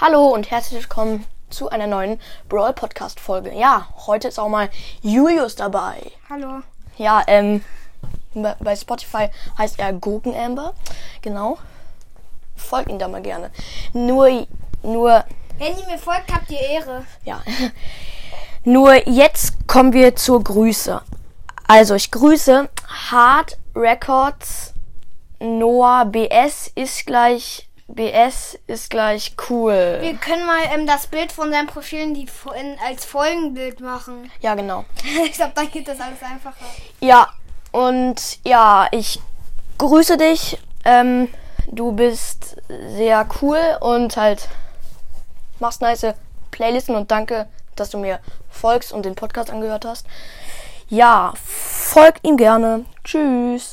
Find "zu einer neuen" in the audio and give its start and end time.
1.50-2.20